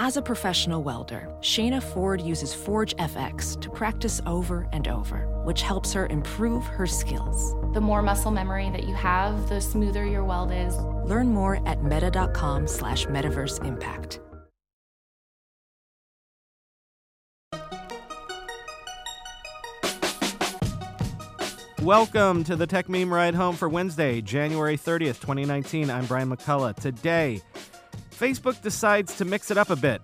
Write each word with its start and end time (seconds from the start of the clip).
As 0.00 0.16
a 0.16 0.22
professional 0.22 0.84
welder, 0.84 1.28
Shayna 1.40 1.82
Ford 1.82 2.20
uses 2.20 2.54
Forge 2.54 2.94
FX 2.98 3.60
to 3.60 3.68
practice 3.68 4.20
over 4.26 4.68
and 4.72 4.86
over, 4.86 5.26
which 5.42 5.62
helps 5.62 5.92
her 5.92 6.06
improve 6.06 6.64
her 6.66 6.86
skills. 6.86 7.52
The 7.74 7.80
more 7.80 8.00
muscle 8.00 8.30
memory 8.30 8.70
that 8.70 8.84
you 8.84 8.94
have, 8.94 9.48
the 9.48 9.60
smoother 9.60 10.06
your 10.06 10.22
weld 10.22 10.52
is. 10.52 10.76
Learn 11.04 11.34
more 11.34 11.60
at 11.66 11.82
meta.com 11.82 12.68
slash 12.68 13.06
metaverse 13.06 13.64
impact. 13.64 14.20
Welcome 21.82 22.44
to 22.44 22.54
the 22.54 22.66
Techmeme 22.66 23.10
Ride 23.10 23.34
Home 23.34 23.56
for 23.56 23.68
Wednesday, 23.68 24.20
January 24.20 24.76
30th, 24.76 25.20
2019. 25.20 25.90
I'm 25.90 26.06
Brian 26.06 26.28
McCullough. 26.28 26.76
Today, 26.76 27.40
Facebook 28.18 28.60
decides 28.62 29.14
to 29.16 29.24
mix 29.24 29.52
it 29.52 29.56
up 29.56 29.70
a 29.70 29.76
bit. 29.76 30.02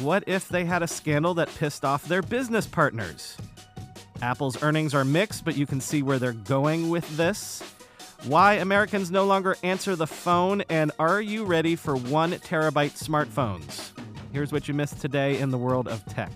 What 0.00 0.24
if 0.26 0.50
they 0.50 0.66
had 0.66 0.82
a 0.82 0.86
scandal 0.86 1.32
that 1.34 1.48
pissed 1.56 1.82
off 1.82 2.06
their 2.06 2.20
business 2.20 2.66
partners? 2.66 3.38
Apple's 4.20 4.62
earnings 4.62 4.94
are 4.94 5.04
mixed, 5.04 5.46
but 5.46 5.56
you 5.56 5.64
can 5.66 5.80
see 5.80 6.02
where 6.02 6.18
they're 6.18 6.32
going 6.32 6.90
with 6.90 7.08
this. 7.16 7.62
Why 8.24 8.54
Americans 8.54 9.10
no 9.10 9.24
longer 9.24 9.56
answer 9.62 9.96
the 9.96 10.06
phone, 10.06 10.62
and 10.68 10.92
are 10.98 11.22
you 11.22 11.44
ready 11.44 11.74
for 11.74 11.96
one 11.96 12.32
terabyte 12.32 13.02
smartphones? 13.02 13.92
Here's 14.32 14.52
what 14.52 14.68
you 14.68 14.74
missed 14.74 15.00
today 15.00 15.38
in 15.38 15.50
the 15.50 15.58
world 15.58 15.88
of 15.88 16.04
tech. 16.04 16.32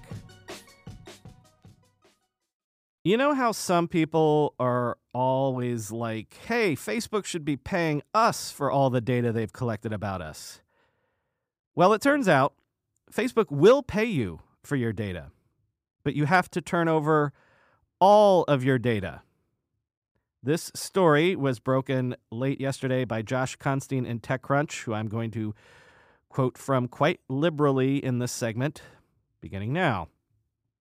You 3.04 3.18
know 3.18 3.34
how 3.34 3.52
some 3.52 3.86
people 3.86 4.54
are 4.58 4.96
always 5.12 5.90
like, 5.90 6.38
hey, 6.46 6.74
Facebook 6.74 7.26
should 7.26 7.44
be 7.44 7.56
paying 7.56 8.00
us 8.14 8.50
for 8.50 8.70
all 8.70 8.88
the 8.88 9.00
data 9.02 9.30
they've 9.30 9.52
collected 9.52 9.92
about 9.92 10.22
us? 10.22 10.60
Well, 11.74 11.94
it 11.94 12.02
turns 12.02 12.28
out 12.28 12.54
Facebook 13.10 13.50
will 13.50 13.82
pay 13.82 14.04
you 14.04 14.40
for 14.62 14.76
your 14.76 14.92
data, 14.92 15.30
but 16.04 16.14
you 16.14 16.26
have 16.26 16.50
to 16.50 16.60
turn 16.60 16.86
over 16.86 17.32
all 17.98 18.44
of 18.44 18.62
your 18.62 18.78
data. 18.78 19.22
This 20.42 20.70
story 20.74 21.34
was 21.34 21.60
broken 21.60 22.14
late 22.30 22.60
yesterday 22.60 23.04
by 23.04 23.22
Josh 23.22 23.56
Constine 23.56 24.04
in 24.04 24.20
TechCrunch, 24.20 24.82
who 24.82 24.92
I'm 24.92 25.08
going 25.08 25.30
to 25.30 25.54
quote 26.28 26.58
from 26.58 26.88
quite 26.88 27.20
liberally 27.28 28.04
in 28.04 28.18
this 28.18 28.32
segment, 28.32 28.82
beginning 29.40 29.72
now. 29.72 30.08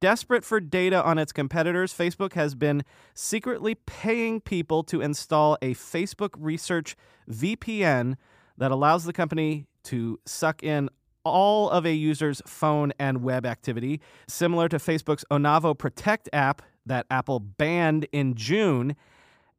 Desperate 0.02 0.44
for 0.44 0.60
data 0.60 1.02
on 1.04 1.20
its 1.20 1.32
competitors, 1.32 1.94
Facebook 1.94 2.34
has 2.34 2.56
been 2.56 2.84
secretly 3.14 3.76
paying 3.76 4.42
people 4.42 4.84
to 4.84 5.00
install 5.00 5.58
a 5.62 5.76
Facebook 5.76 6.32
Research 6.38 6.98
VPN 7.30 8.16
that 8.62 8.70
allows 8.70 9.06
the 9.06 9.12
company 9.12 9.66
to 9.82 10.20
suck 10.28 10.62
in 10.62 10.88
all 11.24 11.68
of 11.72 11.84
a 11.84 11.94
user's 11.94 12.44
phone 12.46 12.94
and 13.00 13.24
web 13.24 13.44
activity, 13.44 14.00
similar 14.28 14.70
to 14.70 14.78
Facebook's 14.78 15.26
Onavo 15.32 15.76
Protect 15.76 16.30
app 16.32 16.62
that 16.86 17.08
Apple 17.10 17.40
banned 17.40 18.06
in 18.12 18.36
June 18.36 18.96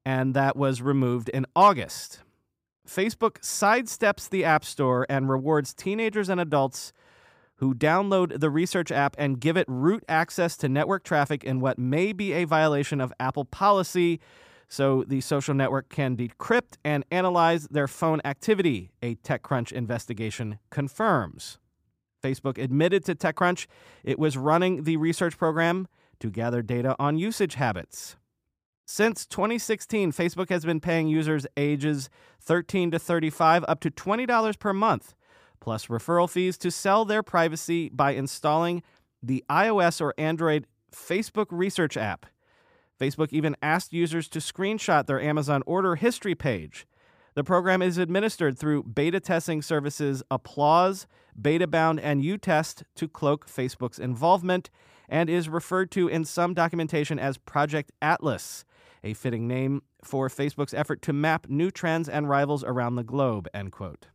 and 0.07 0.35
that 0.35 0.57
was 0.57 0.81
removed 0.81 1.29
in 1.31 1.47
August. 1.57 2.21
Facebook 2.89 3.41
sidesteps 3.41 4.29
the 4.31 4.45
App 4.45 4.65
Store 4.65 5.05
and 5.11 5.29
rewards 5.29 5.75
teenagers 5.75 6.29
and 6.29 6.41
adults 6.41 6.93
who 7.57 7.75
download 7.75 8.39
the 8.39 8.51
research 8.51 8.93
app 8.93 9.17
and 9.19 9.41
give 9.41 9.57
it 9.57 9.67
root 9.69 10.05
access 10.09 10.57
to 10.59 10.69
network 10.69 11.03
traffic 11.03 11.43
in 11.43 11.59
what 11.59 11.77
may 11.77 12.13
be 12.13 12.33
a 12.35 12.45
violation 12.45 13.01
of 13.01 13.13
Apple 13.19 13.47
policy. 13.47 14.21
So 14.73 15.05
the 15.07 15.21
social 15.21 15.53
network 15.53 15.91
can 15.91 16.17
decrypt 16.17 16.79
and 16.83 17.05
analyze 17.11 17.69
their 17.69 17.87
phone 17.87 18.23
activity, 18.25 18.91
a 19.03 19.17
TechCrunch 19.17 19.71
investigation 19.71 20.61
confirms. 20.71 21.59
Facebook 22.25 22.57
admitted 22.57 23.05
to 23.05 23.15
TechCrunch 23.15 23.67
it 24.03 24.19
was 24.19 24.39
running 24.39 24.85
the 24.85 24.97
research 24.97 25.37
program 25.37 25.89
to 26.21 26.31
gather 26.31 26.63
data 26.63 26.97
on 26.99 27.19
usage 27.19 27.57
habits. 27.57 28.17
Since 28.87 29.27
2016, 29.27 30.11
Facebook 30.11 30.49
has 30.49 30.65
been 30.65 30.81
paying 30.81 31.07
users 31.07 31.47
ages 31.59 32.09
13 32.41 32.93
to 32.93 32.99
35 32.99 33.67
up 33.69 33.79
to 33.81 33.91
$20 33.91 34.59
per 34.59 34.73
month 34.73 35.15
plus 35.61 35.89
referral 35.89 36.31
fees 36.31 36.57
to 36.57 36.71
sell 36.71 37.05
their 37.05 37.23
privacy 37.23 37.91
by 37.91 38.13
installing 38.13 38.83
the 39.23 39.45
iOS 39.51 40.01
or 40.01 40.15
Android 40.17 40.67
Facebook 40.91 41.49
Research 41.51 41.99
app. 41.99 42.25
Facebook 43.01 43.29
even 43.31 43.57
asked 43.63 43.93
users 43.93 44.29
to 44.29 44.39
screenshot 44.39 45.07
their 45.07 45.21
Amazon 45.21 45.63
order 45.67 45.97
history 45.97 46.35
page. 46.35 46.87
The 47.35 47.45
program 47.45 47.81
is 47.81 47.97
administered 47.97 48.59
through 48.59 48.83
beta 48.85 49.19
testing 49.19 49.63
services 49.63 50.23
Applause, 50.31 51.07
Betabound, 51.41 51.99
and 52.03 52.23
UTest 52.23 52.83
to 52.97 53.09
cloak 53.09 53.47
Facebook's 53.47 53.99
involvement 53.99 54.69
and 55.09 55.31
is 55.31 55.49
referred 55.49 55.91
to 55.93 56.09
in 56.09 56.25
some 56.25 56.53
documentation 56.53 57.19
as 57.19 57.39
Project 57.39 57.91
Atlas, 58.03 58.65
a 59.03 59.15
fitting 59.15 59.49
name 59.49 59.83
for 60.05 60.29
Facebook's 60.29 60.75
effort 60.75 61.01
to 61.03 61.13
map 61.13 61.47
new 61.49 61.71
trends 61.71 62.09
and 62.09 62.29
rivals 62.29 62.63
around 62.65 62.97
the 62.97 63.05
globe, 63.05 63.49
end 63.55 63.73
quote. 63.73 64.09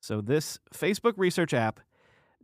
So, 0.00 0.22
this 0.22 0.58
Facebook 0.74 1.14
research 1.16 1.52
app 1.52 1.80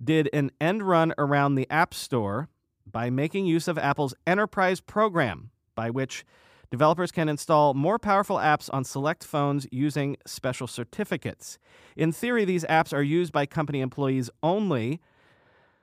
did 0.03 0.28
an 0.32 0.50
end 0.60 0.82
run 0.82 1.15
around 1.16 1.54
the 1.54 1.69
App 1.70 1.94
Store 1.94 2.50
by 2.91 3.10
making 3.10 3.47
use 3.47 3.69
of 3.69 3.78
Apple's 3.78 4.14
Enterprise 4.26 4.80
program, 4.80 5.50
by 5.74 5.91
which 5.91 6.24
developers 6.70 7.12
can 7.12 7.28
install 7.28 7.74
more 7.74 7.98
powerful 7.98 8.36
apps 8.36 8.69
on 8.72 8.84
select 8.84 9.24
phones 9.24 9.66
using 9.70 10.16
special 10.26 10.66
certificates. 10.66 11.58
In 11.97 12.12
theory, 12.12 12.44
these 12.44 12.64
apps 12.64 12.92
are 12.92 13.02
used 13.02 13.32
by 13.32 13.47
company 13.47 13.80
employees 13.80 14.30
only. 14.42 15.00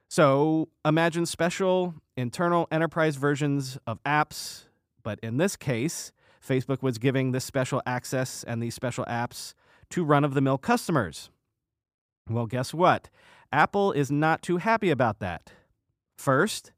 So, 0.10 0.70
imagine 0.86 1.26
special 1.26 1.96
internal 2.16 2.68
enterprise 2.72 3.16
versions 3.16 3.78
of 3.88 4.02
apps, 4.04 4.66
but 5.02 5.20
in 5.22 5.38
this 5.38 5.56
case, 5.56 6.12
Facebook 6.46 6.82
was 6.82 6.98
giving 6.98 7.32
this 7.32 7.46
special 7.46 7.82
access 7.86 8.44
and 8.44 8.62
these 8.62 8.76
special 8.76 9.06
apps 9.06 9.54
to 9.90 10.04
run 10.04 10.24
of 10.24 10.34
the 10.34 10.42
mill 10.42 10.58
customers. 10.58 11.30
Well, 12.30 12.46
guess 12.46 12.74
what? 12.74 13.10
Apple 13.52 13.92
is 13.92 14.12
not 14.12 14.42
too 14.42 14.58
happy 14.58 14.90
about 14.90 15.20
that. 15.20 15.52
First, 16.18 16.72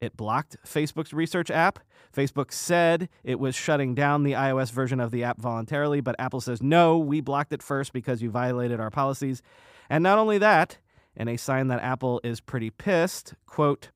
it 0.00 0.16
blocked 0.16 0.56
Facebook's 0.66 1.12
research 1.12 1.50
app. 1.50 1.78
Facebook 2.14 2.52
said 2.52 3.08
it 3.22 3.38
was 3.38 3.54
shutting 3.54 3.94
down 3.94 4.22
the 4.22 4.32
iOS 4.32 4.72
version 4.72 5.00
of 5.00 5.10
the 5.10 5.24
app 5.24 5.40
voluntarily, 5.40 6.00
but 6.00 6.16
Apple 6.18 6.40
says, 6.40 6.62
no, 6.62 6.98
we 6.98 7.20
blocked 7.20 7.52
it 7.52 7.62
first 7.62 7.92
because 7.92 8.22
you 8.22 8.30
violated 8.30 8.80
our 8.80 8.90
policies. 8.90 9.42
And 9.88 10.02
not 10.02 10.18
only 10.18 10.38
that, 10.38 10.78
in 11.14 11.28
a 11.28 11.36
sign 11.36 11.68
that 11.68 11.82
Apple 11.82 12.20
is 12.24 12.40
pretty 12.40 12.70
pissed, 12.70 13.34
quote, 13.46 13.90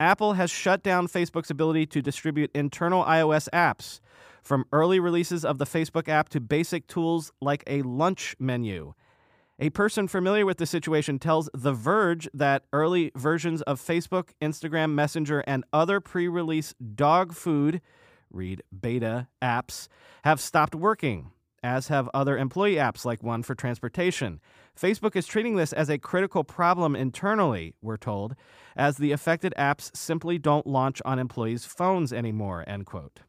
Apple 0.00 0.32
has 0.32 0.50
shut 0.50 0.82
down 0.82 1.06
Facebook's 1.06 1.50
ability 1.50 1.86
to 1.86 2.00
distribute 2.02 2.50
internal 2.54 3.04
iOS 3.04 3.48
apps, 3.52 4.00
from 4.42 4.64
early 4.72 4.98
releases 4.98 5.44
of 5.44 5.58
the 5.58 5.66
Facebook 5.66 6.08
app 6.08 6.30
to 6.30 6.40
basic 6.40 6.86
tools 6.86 7.30
like 7.40 7.62
a 7.66 7.82
lunch 7.82 8.34
menu. 8.38 8.94
A 9.62 9.68
person 9.68 10.08
familiar 10.08 10.46
with 10.46 10.56
the 10.56 10.64
situation 10.64 11.18
tells 11.18 11.50
The 11.52 11.74
Verge 11.74 12.30
that 12.32 12.64
early 12.72 13.12
versions 13.14 13.60
of 13.60 13.78
Facebook, 13.78 14.30
Instagram, 14.40 14.94
Messenger, 14.94 15.40
and 15.46 15.64
other 15.70 16.00
pre 16.00 16.28
release 16.28 16.72
dog 16.94 17.34
food, 17.34 17.82
read 18.30 18.62
beta 18.80 19.28
apps, 19.42 19.88
have 20.24 20.40
stopped 20.40 20.74
working, 20.74 21.32
as 21.62 21.88
have 21.88 22.08
other 22.14 22.38
employee 22.38 22.76
apps 22.76 23.04
like 23.04 23.22
one 23.22 23.42
for 23.42 23.54
transportation. 23.54 24.40
Facebook 24.74 25.14
is 25.14 25.26
treating 25.26 25.56
this 25.56 25.74
as 25.74 25.90
a 25.90 25.98
critical 25.98 26.42
problem 26.42 26.96
internally, 26.96 27.74
we're 27.82 27.98
told, 27.98 28.34
as 28.76 28.96
the 28.96 29.12
affected 29.12 29.52
apps 29.58 29.94
simply 29.94 30.38
don't 30.38 30.66
launch 30.66 31.02
on 31.04 31.18
employees' 31.18 31.66
phones 31.66 32.14
anymore, 32.14 32.64
end 32.66 32.86
quote. 32.86 33.20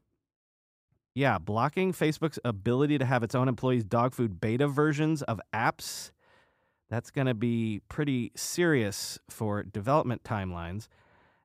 Yeah, 1.13 1.39
blocking 1.39 1.91
Facebook's 1.91 2.39
ability 2.45 2.97
to 2.99 3.05
have 3.05 3.21
its 3.21 3.35
own 3.35 3.49
employees' 3.49 3.83
dog 3.83 4.13
food 4.13 4.39
beta 4.39 4.69
versions 4.69 5.23
of 5.23 5.41
apps 5.53 6.11
that's 6.91 7.09
going 7.09 7.25
to 7.25 7.33
be 7.33 7.81
pretty 7.89 8.31
serious 8.35 9.17
for 9.29 9.63
development 9.63 10.23
timelines. 10.23 10.87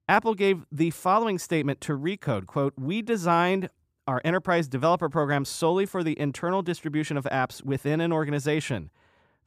Apple 0.08 0.34
gave 0.34 0.66
the 0.70 0.90
following 0.90 1.38
statement 1.38 1.80
to 1.80 1.96
Recode, 1.96 2.46
quote, 2.46 2.74
"We 2.76 3.00
designed 3.00 3.70
our 4.06 4.20
enterprise 4.24 4.68
developer 4.68 5.08
program 5.08 5.44
solely 5.44 5.86
for 5.86 6.04
the 6.04 6.18
internal 6.18 6.62
distribution 6.62 7.16
of 7.16 7.24
apps 7.24 7.64
within 7.64 8.00
an 8.00 8.12
organization. 8.12 8.90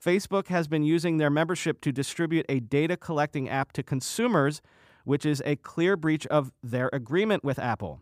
Facebook 0.04 0.48
has 0.48 0.68
been 0.68 0.84
using 0.84 1.18
their 1.18 1.30
membership 1.30 1.82
to 1.82 1.92
distribute 1.92 2.46
a 2.50 2.60
data 2.60 2.98
collecting 2.98 3.50
app 3.50 3.74
to 3.74 3.84
consumers, 3.84 4.62
which 5.04 5.26
is 5.26 5.42
a 5.46 5.58
clear 5.58 5.96
breach 5.98 6.26
of 6.28 6.52
their 6.64 6.90
agreement 6.94 7.44
with 7.44 7.60
Apple. 7.60 8.02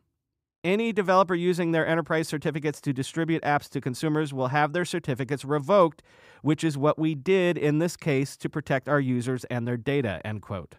Any 0.68 0.92
developer 0.92 1.34
using 1.34 1.72
their 1.72 1.88
enterprise 1.88 2.28
certificates 2.28 2.82
to 2.82 2.92
distribute 2.92 3.42
apps 3.44 3.70
to 3.70 3.80
consumers 3.80 4.34
will 4.34 4.50
have 4.50 4.74
their 4.74 4.84
certificates 4.84 5.46
revoked, 5.46 6.04
which 6.42 6.62
is 6.62 6.78
what 6.78 7.00
we 7.00 7.16
did 7.16 7.58
in 7.58 7.80
this 7.80 7.96
case 7.96 8.36
to 8.36 8.50
protect 8.50 8.90
our 8.90 9.00
users 9.00 9.46
and 9.46 9.66
their 9.66 9.78
data, 9.78 10.20
end 10.26 10.42
quote. 10.42 10.76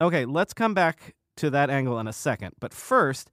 Okay, 0.00 0.24
let's 0.24 0.54
come 0.54 0.74
back 0.74 1.16
to 1.38 1.50
that 1.50 1.70
angle 1.70 1.98
in 1.98 2.06
a 2.06 2.12
second. 2.12 2.52
But 2.60 2.72
first, 2.72 3.32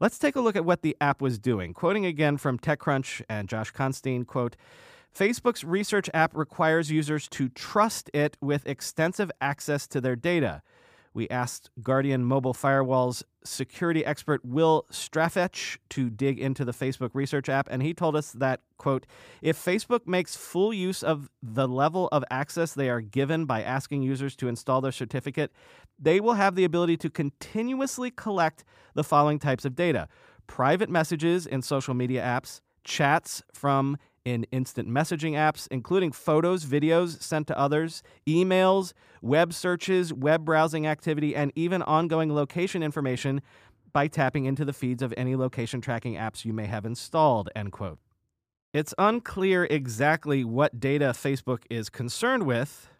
let's 0.00 0.18
take 0.18 0.34
a 0.34 0.40
look 0.40 0.56
at 0.56 0.64
what 0.64 0.80
the 0.80 0.96
app 0.98 1.20
was 1.20 1.38
doing. 1.38 1.74
Quoting 1.74 2.06
again 2.06 2.38
from 2.38 2.58
TechCrunch 2.58 3.20
and 3.28 3.50
Josh 3.50 3.70
Constine, 3.70 4.24
quote, 4.24 4.56
Facebook's 5.14 5.62
research 5.62 6.08
app 6.14 6.34
requires 6.34 6.90
users 6.90 7.28
to 7.28 7.50
trust 7.50 8.10
it 8.14 8.38
with 8.40 8.66
extensive 8.66 9.30
access 9.42 9.86
to 9.88 10.00
their 10.00 10.16
data. 10.16 10.62
We 11.14 11.28
asked 11.28 11.70
Guardian 11.80 12.24
Mobile 12.24 12.52
Firewall's 12.52 13.22
security 13.44 14.04
expert 14.04 14.44
Will 14.44 14.84
Strafach 14.90 15.78
to 15.90 16.10
dig 16.10 16.40
into 16.40 16.64
the 16.64 16.72
Facebook 16.72 17.10
research 17.14 17.48
app, 17.48 17.68
and 17.70 17.82
he 17.82 17.94
told 17.94 18.16
us 18.16 18.32
that, 18.32 18.60
quote, 18.78 19.06
if 19.40 19.56
Facebook 19.56 20.08
makes 20.08 20.34
full 20.34 20.74
use 20.74 21.04
of 21.04 21.30
the 21.40 21.68
level 21.68 22.08
of 22.10 22.24
access 22.30 22.74
they 22.74 22.90
are 22.90 23.00
given 23.00 23.44
by 23.44 23.62
asking 23.62 24.02
users 24.02 24.34
to 24.36 24.48
install 24.48 24.80
their 24.80 24.92
certificate, 24.92 25.52
they 25.98 26.18
will 26.18 26.34
have 26.34 26.56
the 26.56 26.64
ability 26.64 26.96
to 26.96 27.08
continuously 27.08 28.10
collect 28.10 28.64
the 28.94 29.04
following 29.04 29.38
types 29.38 29.64
of 29.64 29.76
data 29.76 30.08
private 30.46 30.90
messages 30.90 31.46
in 31.46 31.62
social 31.62 31.94
media 31.94 32.22
apps, 32.22 32.60
chats 32.82 33.42
from 33.54 33.96
in 34.24 34.44
instant 34.50 34.88
messaging 34.88 35.32
apps, 35.32 35.68
including 35.70 36.12
photos, 36.12 36.64
videos 36.64 37.22
sent 37.22 37.46
to 37.46 37.58
others, 37.58 38.02
emails, 38.26 38.92
web 39.20 39.52
searches, 39.52 40.12
web 40.12 40.44
browsing 40.44 40.86
activity, 40.86 41.36
and 41.36 41.52
even 41.54 41.82
ongoing 41.82 42.34
location 42.34 42.82
information 42.82 43.40
by 43.92 44.08
tapping 44.08 44.44
into 44.44 44.64
the 44.64 44.72
feeds 44.72 45.02
of 45.02 45.14
any 45.16 45.36
location 45.36 45.80
tracking 45.80 46.14
apps 46.14 46.44
you 46.44 46.52
may 46.52 46.66
have 46.66 46.84
installed, 46.84 47.48
end 47.54 47.72
quote. 47.72 47.98
It's 48.72 48.92
unclear 48.98 49.68
exactly 49.70 50.42
what 50.42 50.80
data 50.80 51.10
Facebook 51.14 51.62
is 51.70 51.88
concerned 51.88 52.44
with, 52.44 52.90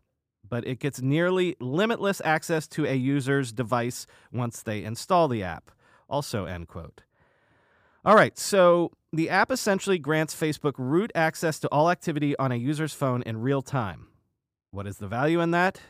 but 0.49 0.65
it 0.67 0.79
gets 0.79 1.03
nearly 1.03 1.57
limitless 1.59 2.23
access 2.25 2.69
to 2.69 2.87
a 2.87 2.95
user's 2.95 3.53
device 3.53 4.07
once 4.33 4.63
they 4.63 4.85
install 4.85 5.27
the 5.27 5.43
app. 5.43 5.73
Also, 6.09 6.45
end 6.45 6.69
quote. 6.69 7.03
All 8.07 8.17
right, 8.17 8.39
so 8.39 8.91
the 9.15 9.31
app 9.31 9.51
essentially 9.51 9.99
grants 9.99 10.35
Facebook 10.35 10.75
root 10.77 11.11
access 11.15 11.59
to 11.61 11.69
all 11.73 11.91
activity 11.91 12.37
on 12.37 12.53
a 12.53 12.57
user's 12.57 12.93
phone 12.93 13.23
in 13.23 13.41
real 13.41 13.63
time. 13.63 14.09
What 14.73 14.87
is 14.87 14.99
the 14.99 15.09
value 15.09 15.41
in 15.41 15.53
that? 15.53 15.81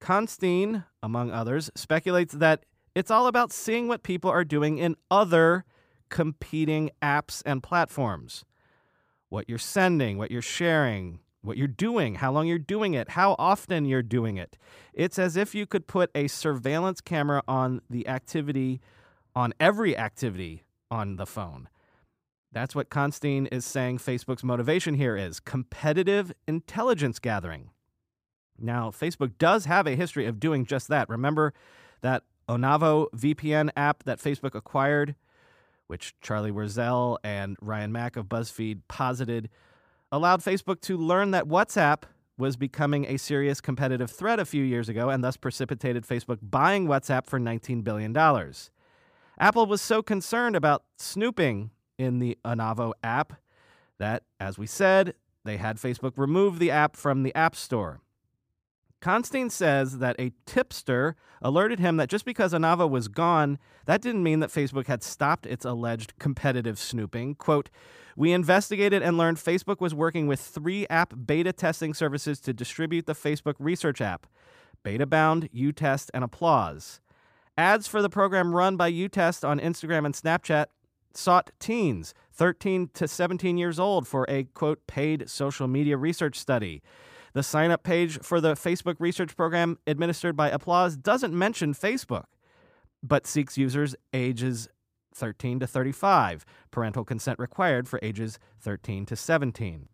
Constine, 0.00 0.82
among 1.04 1.30
others, 1.30 1.70
speculates 1.76 2.34
that 2.34 2.64
it's 2.96 3.12
all 3.12 3.28
about 3.28 3.52
seeing 3.52 3.86
what 3.86 4.02
people 4.02 4.28
are 4.28 4.42
doing 4.42 4.78
in 4.78 4.96
other 5.08 5.64
competing 6.08 6.90
apps 7.00 7.44
and 7.46 7.62
platforms. 7.62 8.44
What 9.28 9.48
you're 9.48 9.56
sending, 9.56 10.18
what 10.18 10.32
you're 10.32 10.42
sharing, 10.42 11.20
what 11.42 11.56
you're 11.56 11.68
doing, 11.68 12.16
how 12.16 12.32
long 12.32 12.48
you're 12.48 12.58
doing 12.58 12.94
it, 12.94 13.10
how 13.10 13.36
often 13.38 13.84
you're 13.84 14.02
doing 14.02 14.36
it. 14.36 14.58
It's 14.92 15.16
as 15.16 15.36
if 15.36 15.54
you 15.54 15.64
could 15.64 15.86
put 15.86 16.10
a 16.12 16.26
surveillance 16.26 17.00
camera 17.00 17.44
on 17.46 17.82
the 17.88 18.08
activity, 18.08 18.80
on 19.36 19.54
every 19.60 19.96
activity 19.96 20.64
on 20.90 21.16
the 21.16 21.26
phone. 21.26 21.68
That's 22.52 22.74
what 22.74 22.90
Constine 22.90 23.46
is 23.46 23.64
saying 23.64 23.98
Facebook's 23.98 24.44
motivation 24.44 24.94
here 24.94 25.16
is 25.16 25.40
competitive 25.40 26.32
intelligence 26.46 27.18
gathering. 27.18 27.70
Now, 28.58 28.90
Facebook 28.90 29.32
does 29.38 29.66
have 29.66 29.86
a 29.86 29.96
history 29.96 30.26
of 30.26 30.40
doing 30.40 30.64
just 30.64 30.88
that. 30.88 31.08
Remember 31.08 31.52
that 32.00 32.22
Onavo 32.48 33.08
VPN 33.14 33.70
app 33.76 34.04
that 34.04 34.18
Facebook 34.18 34.54
acquired, 34.54 35.14
which 35.86 36.14
Charlie 36.20 36.52
Warzel 36.52 37.18
and 37.22 37.56
Ryan 37.60 37.92
Mac 37.92 38.16
of 38.16 38.26
BuzzFeed 38.26 38.80
posited, 38.88 39.50
allowed 40.10 40.40
Facebook 40.40 40.80
to 40.82 40.96
learn 40.96 41.32
that 41.32 41.46
WhatsApp 41.46 42.04
was 42.38 42.56
becoming 42.56 43.06
a 43.06 43.16
serious 43.16 43.60
competitive 43.60 44.10
threat 44.10 44.38
a 44.38 44.44
few 44.44 44.62
years 44.62 44.88
ago 44.88 45.08
and 45.08 45.24
thus 45.24 45.36
precipitated 45.36 46.06
Facebook 46.06 46.38
buying 46.42 46.86
WhatsApp 46.86 47.26
for 47.26 47.40
$19 47.40 47.82
billion. 47.82 48.12
Apple 49.38 49.66
was 49.66 49.82
so 49.82 50.02
concerned 50.02 50.56
about 50.56 50.84
snooping 50.96 51.70
in 51.98 52.18
the 52.18 52.38
Onavo 52.44 52.92
app 53.02 53.34
that, 53.98 54.22
as 54.40 54.58
we 54.58 54.66
said, 54.66 55.14
they 55.44 55.56
had 55.58 55.76
Facebook 55.76 56.12
remove 56.16 56.58
the 56.58 56.70
app 56.70 56.96
from 56.96 57.22
the 57.22 57.34
App 57.34 57.54
Store. 57.54 58.00
Constine 59.00 59.50
says 59.50 59.98
that 59.98 60.16
a 60.18 60.32
tipster 60.46 61.16
alerted 61.42 61.78
him 61.78 61.96
that 61.98 62.08
just 62.08 62.24
because 62.24 62.52
Onavo 62.52 62.88
was 62.88 63.08
gone, 63.08 63.58
that 63.84 64.00
didn't 64.00 64.22
mean 64.22 64.40
that 64.40 64.50
Facebook 64.50 64.86
had 64.86 65.02
stopped 65.02 65.46
its 65.46 65.64
alleged 65.64 66.18
competitive 66.18 66.78
snooping. 66.78 67.34
Quote, 67.34 67.68
We 68.16 68.32
investigated 68.32 69.02
and 69.02 69.18
learned 69.18 69.36
Facebook 69.36 69.80
was 69.80 69.94
working 69.94 70.26
with 70.26 70.40
three 70.40 70.86
app 70.88 71.12
beta 71.26 71.52
testing 71.52 71.94
services 71.94 72.40
to 72.40 72.52
distribute 72.52 73.06
the 73.06 73.14
Facebook 73.14 73.54
research 73.58 74.00
app 74.00 74.26
Betabound, 74.82 75.48
Utest, 75.52 76.10
and 76.14 76.24
Applause. 76.24 77.00
Ads 77.58 77.86
for 77.86 78.02
the 78.02 78.10
program 78.10 78.54
run 78.54 78.76
by 78.76 78.88
Utest 78.88 79.42
on 79.42 79.58
Instagram 79.58 80.04
and 80.04 80.14
Snapchat 80.14 80.66
sought 81.14 81.50
teens 81.58 82.12
13 82.34 82.90
to 82.92 83.08
17 83.08 83.56
years 83.56 83.78
old 83.78 84.06
for 84.06 84.26
a 84.28 84.44
quote 84.44 84.86
paid 84.86 85.30
social 85.30 85.66
media 85.66 85.96
research 85.96 86.38
study. 86.38 86.82
The 87.32 87.42
sign 87.42 87.70
up 87.70 87.82
page 87.82 88.18
for 88.20 88.42
the 88.42 88.52
Facebook 88.52 88.96
research 88.98 89.34
program 89.34 89.78
administered 89.86 90.36
by 90.36 90.50
Applause 90.50 90.98
doesn't 90.98 91.32
mention 91.32 91.72
Facebook, 91.72 92.24
but 93.02 93.26
seeks 93.26 93.56
users 93.56 93.96
ages 94.12 94.68
13 95.14 95.60
to 95.60 95.66
35, 95.66 96.44
parental 96.70 97.04
consent 97.04 97.38
required 97.38 97.88
for 97.88 97.98
ages 98.02 98.38
13 98.60 99.06
to 99.06 99.16
17. 99.16 99.88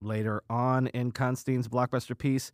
Later 0.00 0.40
on 0.48 0.86
in 0.88 1.10
Constine's 1.10 1.66
blockbuster 1.66 2.16
piece, 2.16 2.52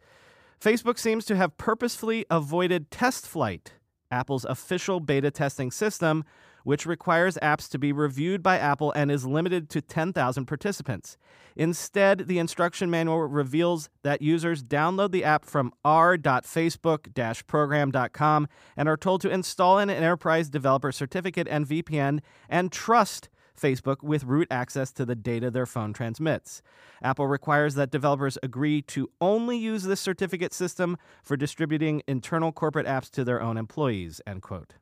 Facebook 0.59 0.99
seems 0.99 1.27
to 1.27 1.37
have 1.37 1.59
purposefully 1.59 2.25
avoided 2.31 2.91
TestFlight 2.91 3.73
Apple's 4.13 4.45
official 4.45 5.01
beta 5.01 5.31
testing 5.31 5.73
system, 5.73 6.25
which 6.65 6.87
requires 6.87 7.37
apps 7.43 7.69
to 7.71 7.79
be 7.79 7.93
reviewed 7.93 8.43
by 8.43 8.59
Apple 8.59 8.93
and 8.93 9.11
is 9.11 9.27
limited 9.27 9.69
to 9.71 9.81
10,000 9.81 10.47
participants. 10.47 11.17
Instead, 11.57 12.29
the 12.29 12.39
instruction 12.39 12.91
manual 12.91 13.21
reveals 13.23 13.89
that 14.03 14.23
users 14.23 14.63
download 14.63 15.11
the 15.11 15.25
app 15.25 15.45
from 15.45 15.73
r.facebook 15.85 17.47
program.com 17.47 18.49
and 18.77 18.89
are 18.89 18.97
told 18.97 19.21
to 19.23 19.31
install 19.31 19.79
an 19.79 19.91
enterprise 19.91 20.49
developer 20.49 20.93
certificate 20.93 21.49
and 21.49 21.67
VPN 21.67 22.21
and 22.49 22.71
trust 22.71 23.29
Facebook 23.63 24.03
with 24.03 24.25
root 24.25 24.49
access 24.51 24.93
to 24.93 25.05
the 25.05 25.15
data 25.15 25.51
their 25.51 25.67
phone 25.67 25.93
transmits. 25.93 26.63
Apple 27.03 27.27
requires 27.27 27.75
that 27.77 27.91
developers 27.91 28.37
agree 28.43 28.83
to 28.83 29.11
only 29.21 29.57
use 29.57 29.85
this 29.85 30.01
certificate 30.01 30.53
system 30.53 30.97
for 31.23 31.37
distributing 31.37 32.03
internal 32.09 32.51
corporate 32.51 32.87
apps 32.87 33.09
to 33.11 33.25
their 33.25 33.41
own 33.41 33.57
employees, 33.57 34.21
end 34.27 34.43
quote. 34.43 34.75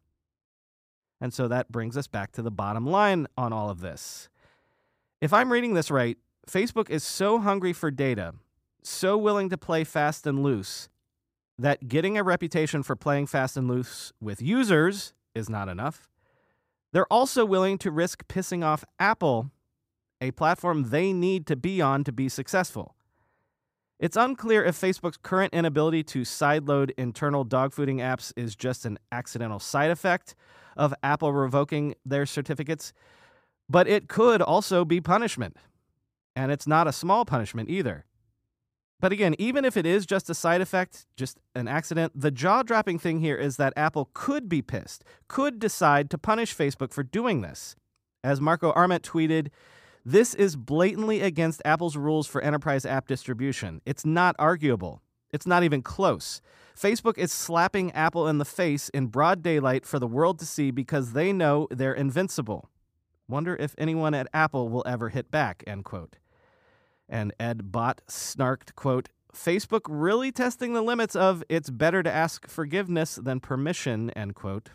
And 1.20 1.34
so 1.34 1.48
that 1.48 1.70
brings 1.70 1.96
us 1.96 2.06
back 2.06 2.32
to 2.32 2.42
the 2.42 2.50
bottom 2.50 2.86
line 2.86 3.26
on 3.36 3.52
all 3.52 3.68
of 3.68 3.80
this. 3.80 4.30
If 5.20 5.34
I'm 5.34 5.52
reading 5.52 5.74
this 5.74 5.90
right, 5.90 6.16
Facebook 6.48 6.88
is 6.88 7.04
so 7.04 7.38
hungry 7.38 7.74
for 7.74 7.90
data, 7.90 8.34
so 8.82 9.18
willing 9.18 9.50
to 9.50 9.58
play 9.58 9.84
fast 9.84 10.26
and 10.26 10.42
loose, 10.42 10.88
that 11.58 11.88
getting 11.88 12.16
a 12.16 12.22
reputation 12.22 12.82
for 12.82 12.96
playing 12.96 13.26
fast 13.26 13.56
and 13.58 13.68
loose 13.68 14.14
with 14.18 14.40
users 14.40 15.12
is 15.34 15.50
not 15.50 15.68
enough. 15.68 16.08
They're 16.92 17.12
also 17.12 17.44
willing 17.44 17.78
to 17.78 17.90
risk 17.90 18.26
pissing 18.26 18.64
off 18.64 18.84
Apple, 18.98 19.50
a 20.20 20.32
platform 20.32 20.90
they 20.90 21.12
need 21.12 21.46
to 21.46 21.56
be 21.56 21.80
on 21.80 22.04
to 22.04 22.12
be 22.12 22.28
successful. 22.28 22.96
It's 23.98 24.16
unclear 24.16 24.64
if 24.64 24.80
Facebook's 24.80 25.18
current 25.18 25.52
inability 25.52 26.02
to 26.04 26.22
sideload 26.22 26.90
internal 26.96 27.44
dogfooding 27.44 27.96
apps 27.96 28.32
is 28.34 28.56
just 28.56 28.86
an 28.86 28.98
accidental 29.12 29.58
side 29.58 29.90
effect 29.90 30.34
of 30.76 30.94
Apple 31.02 31.32
revoking 31.32 31.94
their 32.04 32.24
certificates, 32.24 32.92
but 33.68 33.86
it 33.86 34.08
could 34.08 34.40
also 34.40 34.84
be 34.84 35.00
punishment. 35.00 35.56
And 36.34 36.50
it's 36.50 36.66
not 36.66 36.88
a 36.88 36.92
small 36.92 37.24
punishment 37.24 37.68
either. 37.68 38.06
But 39.00 39.12
again, 39.12 39.34
even 39.38 39.64
if 39.64 39.76
it 39.76 39.86
is 39.86 40.04
just 40.04 40.28
a 40.28 40.34
side 40.34 40.60
effect, 40.60 41.06
just 41.16 41.38
an 41.54 41.66
accident, 41.66 42.12
the 42.14 42.30
jaw 42.30 42.62
dropping 42.62 42.98
thing 42.98 43.20
here 43.20 43.36
is 43.36 43.56
that 43.56 43.72
Apple 43.76 44.10
could 44.12 44.48
be 44.48 44.60
pissed, 44.60 45.04
could 45.26 45.58
decide 45.58 46.10
to 46.10 46.18
punish 46.18 46.54
Facebook 46.54 46.92
for 46.92 47.02
doing 47.02 47.40
this. 47.40 47.76
As 48.22 48.40
Marco 48.40 48.72
Arment 48.72 49.02
tweeted, 49.02 49.48
this 50.04 50.34
is 50.34 50.56
blatantly 50.56 51.22
against 51.22 51.62
Apple's 51.64 51.96
rules 51.96 52.26
for 52.26 52.42
enterprise 52.42 52.84
app 52.84 53.08
distribution. 53.08 53.80
It's 53.86 54.04
not 54.04 54.36
arguable. 54.38 55.02
It's 55.32 55.46
not 55.46 55.62
even 55.62 55.80
close. 55.80 56.42
Facebook 56.76 57.16
is 57.18 57.32
slapping 57.32 57.92
Apple 57.92 58.28
in 58.28 58.38
the 58.38 58.44
face 58.44 58.88
in 58.90 59.06
broad 59.06 59.42
daylight 59.42 59.86
for 59.86 59.98
the 59.98 60.06
world 60.06 60.38
to 60.38 60.46
see 60.46 60.70
because 60.70 61.12
they 61.12 61.32
know 61.32 61.68
they're 61.70 61.94
invincible. 61.94 62.68
Wonder 63.28 63.56
if 63.56 63.74
anyone 63.78 64.12
at 64.12 64.26
Apple 64.34 64.68
will 64.68 64.82
ever 64.86 65.10
hit 65.10 65.30
back, 65.30 65.62
end 65.66 65.84
quote. 65.84 66.16
And 67.10 67.34
Ed 67.40 67.72
Bott 67.72 68.00
snarked, 68.08 68.76
quote, 68.76 69.08
Facebook 69.34 69.82
really 69.88 70.32
testing 70.32 70.72
the 70.72 70.82
limits 70.82 71.14
of 71.16 71.42
it's 71.48 71.70
better 71.70 72.02
to 72.02 72.10
ask 72.10 72.48
forgiveness 72.48 73.16
than 73.16 73.40
permission, 73.40 74.10
end 74.10 74.34
quote. 74.34 74.70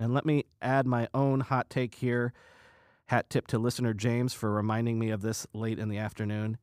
And 0.00 0.14
let 0.14 0.24
me 0.24 0.44
add 0.62 0.86
my 0.86 1.08
own 1.12 1.40
hot 1.40 1.68
take 1.68 1.96
here. 1.96 2.32
Hat 3.06 3.28
tip 3.30 3.46
to 3.48 3.58
listener 3.58 3.94
James 3.94 4.32
for 4.32 4.52
reminding 4.52 4.98
me 4.98 5.10
of 5.10 5.22
this 5.22 5.46
late 5.52 5.78
in 5.78 5.88
the 5.88 5.98
afternoon. 5.98 6.58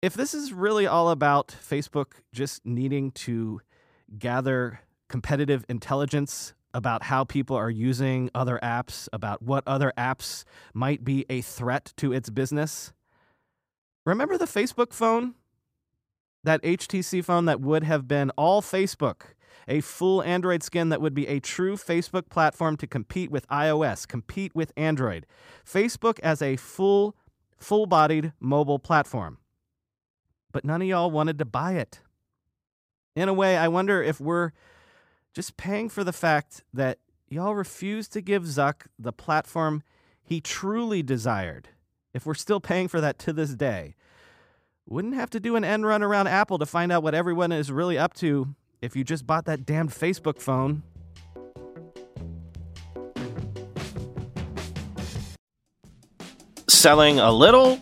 If 0.00 0.14
this 0.14 0.34
is 0.34 0.52
really 0.52 0.86
all 0.86 1.10
about 1.10 1.48
Facebook 1.48 2.12
just 2.32 2.64
needing 2.64 3.10
to 3.12 3.60
gather 4.16 4.80
competitive 5.08 5.64
intelligence 5.68 6.52
about 6.74 7.04
how 7.04 7.24
people 7.24 7.56
are 7.56 7.70
using 7.70 8.30
other 8.34 8.60
apps, 8.62 9.08
about 9.12 9.42
what 9.42 9.64
other 9.66 9.92
apps 9.96 10.44
might 10.74 11.02
be 11.04 11.24
a 11.30 11.40
threat 11.40 11.92
to 11.96 12.12
its 12.12 12.28
business, 12.28 12.92
Remember 14.06 14.38
the 14.38 14.46
Facebook 14.46 14.92
phone? 14.92 15.34
That 16.44 16.62
HTC 16.62 17.24
phone 17.24 17.46
that 17.46 17.60
would 17.60 17.82
have 17.82 18.06
been 18.06 18.30
all 18.30 18.62
Facebook, 18.62 19.22
a 19.66 19.80
full 19.80 20.22
Android 20.22 20.62
skin 20.62 20.90
that 20.90 21.00
would 21.00 21.12
be 21.12 21.26
a 21.26 21.40
true 21.40 21.76
Facebook 21.76 22.30
platform 22.30 22.76
to 22.76 22.86
compete 22.86 23.32
with 23.32 23.48
iOS, 23.48 24.06
compete 24.06 24.54
with 24.54 24.72
Android. 24.76 25.26
Facebook 25.68 26.20
as 26.20 26.40
a 26.40 26.54
full, 26.54 27.16
full 27.58 27.86
bodied 27.86 28.32
mobile 28.38 28.78
platform. 28.78 29.38
But 30.52 30.64
none 30.64 30.82
of 30.82 30.88
y'all 30.88 31.10
wanted 31.10 31.38
to 31.40 31.44
buy 31.44 31.72
it. 31.72 32.00
In 33.16 33.28
a 33.28 33.34
way, 33.34 33.56
I 33.56 33.66
wonder 33.66 34.00
if 34.00 34.20
we're 34.20 34.52
just 35.34 35.56
paying 35.56 35.88
for 35.88 36.04
the 36.04 36.12
fact 36.12 36.62
that 36.72 36.98
y'all 37.28 37.56
refuse 37.56 38.06
to 38.08 38.20
give 38.20 38.44
Zuck 38.44 38.82
the 38.96 39.12
platform 39.12 39.82
he 40.22 40.40
truly 40.40 41.02
desired. 41.02 41.70
If 42.16 42.24
we're 42.24 42.32
still 42.32 42.60
paying 42.60 42.88
for 42.88 42.98
that 43.02 43.18
to 43.20 43.32
this 43.34 43.50
day, 43.50 43.94
wouldn't 44.88 45.12
have 45.16 45.28
to 45.30 45.38
do 45.38 45.54
an 45.54 45.64
end 45.64 45.84
run 45.84 46.02
around 46.02 46.28
Apple 46.28 46.56
to 46.58 46.64
find 46.64 46.90
out 46.90 47.02
what 47.02 47.14
everyone 47.14 47.52
is 47.52 47.70
really 47.70 47.98
up 47.98 48.14
to 48.14 48.54
if 48.80 48.96
you 48.96 49.04
just 49.04 49.26
bought 49.26 49.44
that 49.44 49.66
damned 49.66 49.90
Facebook 49.90 50.40
phone. 50.40 50.82
Selling 56.70 57.18
a 57.18 57.30
little 57.30 57.78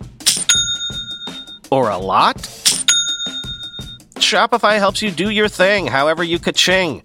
or 1.71 1.91
a 1.91 1.99
lot? 1.99 2.39
Shopify 4.17 4.79
helps 4.79 5.01
you 5.01 5.13
do 5.13 5.31
your 5.31 5.47
thing 5.47 5.87
however 5.87 6.25
you 6.25 6.41
ka-ching. 6.41 7.05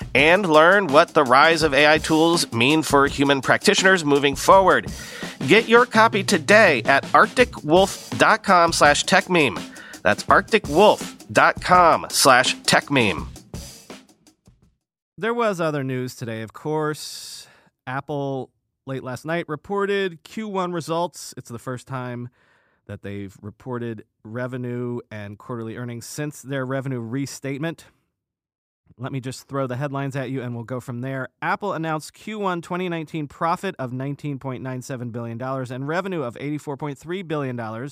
And 0.13 0.47
learn 0.47 0.87
what 0.87 1.13
the 1.13 1.23
rise 1.23 1.63
of 1.63 1.73
AI 1.73 1.97
tools 1.97 2.51
mean 2.51 2.83
for 2.83 3.07
human 3.07 3.41
practitioners 3.41 4.03
moving 4.03 4.35
forward. 4.35 4.91
Get 5.47 5.67
your 5.67 5.85
copy 5.85 6.23
today 6.23 6.83
at 6.83 7.03
arcticwolf.com 7.05 8.73
slash 8.73 9.05
techmeme. 9.05 9.61
That's 10.01 10.23
arcticwolf.com 10.23 12.07
slash 12.09 12.55
techmeme. 12.57 13.27
There 15.17 15.33
was 15.33 15.61
other 15.61 15.83
news 15.83 16.15
today, 16.15 16.41
of 16.41 16.53
course. 16.53 17.47
Apple 17.85 18.49
late 18.87 19.03
last 19.03 19.25
night 19.25 19.45
reported 19.47 20.23
Q1 20.23 20.73
results. 20.73 21.33
It's 21.37 21.49
the 21.49 21.59
first 21.59 21.87
time 21.87 22.29
that 22.87 23.03
they've 23.03 23.35
reported 23.41 24.03
revenue 24.23 24.99
and 25.11 25.37
quarterly 25.37 25.77
earnings 25.77 26.05
since 26.05 26.41
their 26.41 26.65
revenue 26.65 26.99
restatement. 26.99 27.85
Let 29.01 29.11
me 29.11 29.19
just 29.19 29.47
throw 29.47 29.65
the 29.65 29.77
headlines 29.77 30.15
at 30.15 30.29
you 30.29 30.43
and 30.43 30.53
we'll 30.53 30.63
go 30.63 30.79
from 30.79 31.01
there. 31.01 31.29
Apple 31.41 31.73
announced 31.73 32.13
Q1 32.13 32.61
2019 32.61 33.27
profit 33.27 33.75
of 33.79 33.89
$19.97 33.91 35.11
billion 35.11 35.41
and 35.41 35.87
revenue 35.87 36.21
of 36.21 36.35
$84.3 36.35 37.27
billion, 37.27 37.89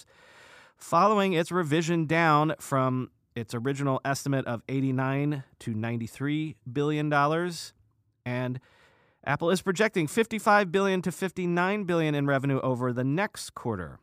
following 0.77 1.33
its 1.33 1.51
revision 1.51 2.05
down 2.05 2.53
from 2.59 3.09
its 3.35 3.55
original 3.55 3.99
estimate 4.05 4.45
of 4.45 4.61
89 4.69 5.43
to 5.59 5.73
93 5.73 6.55
billion 6.71 7.09
dollars 7.09 7.73
and 8.25 8.59
Apple 9.25 9.49
is 9.49 9.61
projecting 9.61 10.07
55 10.07 10.71
billion 10.71 11.01
to 11.01 11.11
59 11.11 11.83
billion 11.83 12.15
in 12.15 12.25
revenue 12.25 12.59
over 12.61 12.93
the 12.93 13.03
next 13.03 13.53
quarter. 13.53 13.99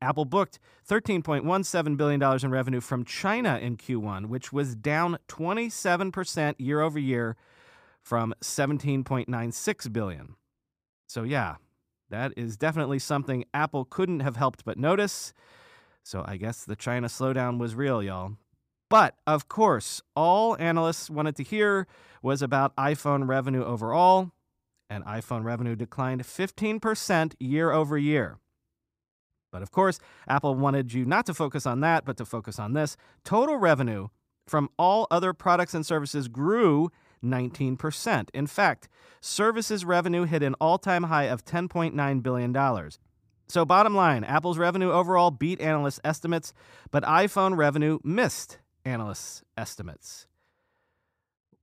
Apple 0.00 0.24
booked 0.24 0.58
$13.17 0.88 1.96
billion 1.96 2.22
in 2.22 2.50
revenue 2.50 2.80
from 2.80 3.04
China 3.04 3.58
in 3.58 3.76
Q1, 3.76 4.26
which 4.26 4.52
was 4.52 4.74
down 4.74 5.18
27% 5.28 6.54
year 6.58 6.80
over 6.80 6.98
year 6.98 7.36
from 8.02 8.34
17.96 8.42 9.92
billion. 9.92 10.36
So 11.08 11.22
yeah, 11.22 11.56
that 12.10 12.32
is 12.36 12.56
definitely 12.56 12.98
something 12.98 13.44
Apple 13.52 13.84
couldn't 13.84 14.20
have 14.20 14.36
helped 14.36 14.64
but 14.64 14.78
notice. 14.78 15.32
So 16.02 16.24
I 16.26 16.36
guess 16.36 16.64
the 16.64 16.76
China 16.76 17.08
slowdown 17.08 17.58
was 17.58 17.74
real, 17.74 18.02
y'all. 18.02 18.36
But 18.88 19.16
of 19.26 19.48
course, 19.48 20.02
all 20.14 20.56
analysts 20.58 21.10
wanted 21.10 21.36
to 21.36 21.42
hear 21.42 21.86
was 22.22 22.42
about 22.42 22.76
iPhone 22.76 23.26
revenue 23.26 23.64
overall, 23.64 24.30
and 24.88 25.04
iPhone 25.04 25.42
revenue 25.42 25.74
declined 25.74 26.22
15% 26.22 27.34
year 27.40 27.72
over 27.72 27.98
year. 27.98 28.38
But 29.56 29.62
of 29.62 29.70
course, 29.70 29.98
Apple 30.28 30.54
wanted 30.54 30.92
you 30.92 31.06
not 31.06 31.24
to 31.24 31.32
focus 31.32 31.64
on 31.64 31.80
that, 31.80 32.04
but 32.04 32.18
to 32.18 32.26
focus 32.26 32.58
on 32.58 32.74
this. 32.74 32.94
Total 33.24 33.56
revenue 33.56 34.08
from 34.46 34.68
all 34.78 35.06
other 35.10 35.32
products 35.32 35.72
and 35.72 35.86
services 35.86 36.28
grew 36.28 36.90
19%. 37.24 38.28
In 38.34 38.46
fact, 38.46 38.90
services 39.22 39.82
revenue 39.82 40.24
hit 40.24 40.42
an 40.42 40.54
all 40.60 40.76
time 40.76 41.04
high 41.04 41.24
of 41.24 41.42
$10.9 41.46 42.22
billion. 42.22 42.90
So, 43.48 43.64
bottom 43.64 43.94
line 43.94 44.24
Apple's 44.24 44.58
revenue 44.58 44.92
overall 44.92 45.30
beat 45.30 45.62
analysts' 45.62 46.00
estimates, 46.04 46.52
but 46.90 47.02
iPhone 47.04 47.56
revenue 47.56 47.98
missed 48.04 48.58
analysts' 48.84 49.42
estimates. 49.56 50.26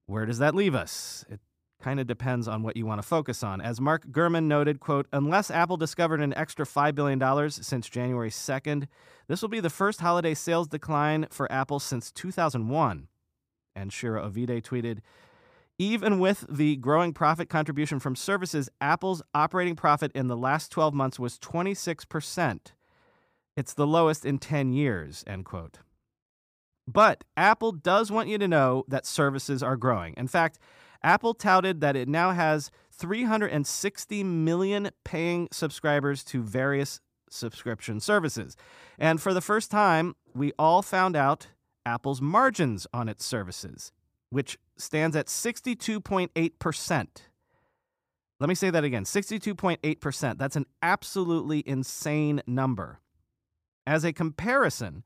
Where 0.08 0.26
does 0.26 0.40
that 0.40 0.56
leave 0.56 0.74
us? 0.74 1.26
It 1.30 1.42
kind 1.84 2.00
of 2.00 2.08
depends 2.08 2.48
on 2.48 2.64
what 2.64 2.78
you 2.78 2.86
want 2.86 3.02
to 3.02 3.08
focus 3.08 3.44
on. 3.44 3.60
As 3.60 3.82
Mark 3.82 4.08
Gurman 4.08 4.46
noted, 4.46 4.80
quote, 4.80 5.06
unless 5.12 5.52
Apple 5.52 5.76
discovered 5.76 6.22
an 6.22 6.34
extra 6.36 6.66
$5 6.66 6.96
billion 6.96 7.50
since 7.50 7.90
January 7.90 8.30
2nd, 8.30 8.88
this 9.28 9.42
will 9.42 9.50
be 9.50 9.60
the 9.60 9.70
first 9.70 10.00
holiday 10.00 10.34
sales 10.34 10.70
decline 10.70 11.28
for 11.30 11.52
Apple 11.52 11.80
since 11.80 12.10
2001. 12.12 13.08
And 13.76 13.92
Shira 13.92 14.24
Ovide 14.24 14.64
tweeted, 14.64 15.00
even 15.78 16.20
with 16.20 16.46
the 16.50 16.78
growing 16.78 17.14
profit 17.14 17.50
contribution 17.50 18.00
from 18.00 18.16
services, 18.16 18.70
Apple's 18.80 19.22
operating 19.34 19.76
profit 19.76 20.12
in 20.14 20.28
the 20.28 20.38
last 20.38 20.72
12 20.72 20.94
months 20.94 21.20
was 21.20 21.38
26%. 21.40 22.60
It's 23.58 23.74
the 23.74 23.88
lowest 23.88 24.26
in 24.26 24.38
10 24.38 24.72
years, 24.72 25.24
end 25.28 25.46
quote. 25.46 25.80
But 26.88 27.24
Apple 27.36 27.72
does 27.72 28.12
want 28.12 28.30
you 28.30 28.38
to 28.38 28.48
know 28.48 28.86
that 28.88 29.06
services 29.06 29.64
are 29.64 29.76
growing. 29.76 30.14
In 30.16 30.28
fact, 30.28 30.60
Apple 31.04 31.34
touted 31.34 31.82
that 31.82 31.96
it 31.96 32.08
now 32.08 32.32
has 32.32 32.72
360 32.92 34.24
million 34.24 34.90
paying 35.04 35.48
subscribers 35.52 36.24
to 36.26 36.42
various 36.42 37.02
subscription 37.30 38.00
services. 38.00 38.56
And 38.98 39.22
for 39.22 39.34
the 39.34 39.42
first 39.42 39.72
time, 39.72 40.16
we 40.34 40.54
all 40.58 40.82
found 40.82 41.16
out 41.16 41.48
Apple's 41.86 42.22
margins 42.22 42.88
on 42.94 43.10
its 43.10 43.26
services, 43.26 43.92
which 44.30 44.58
stands 44.78 45.16
at 45.16 45.28
62.8%. 45.28 47.08
Let 48.40 48.50
me 48.50 48.56
say 48.56 48.70
that 48.70 48.84
again 48.84 49.04
62.8%. 49.04 50.38
That's 50.38 50.56
an 50.56 50.66
absolutely 50.82 51.64
insane 51.66 52.42
number. 52.46 53.00
As 53.86 54.04
a 54.04 54.14
comparison, 54.14 55.04